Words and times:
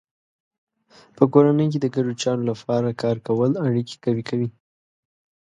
په 1.17 1.23
کورنۍ 1.33 1.67
کې 1.71 1.79
د 1.81 1.85
ګډو 1.95 2.11
چارو 2.21 2.43
لپاره 2.51 2.97
کار 3.01 3.17
کول 3.27 3.51
اړیکې 3.65 3.95
قوي 4.03 4.23
کوي. 4.29 4.49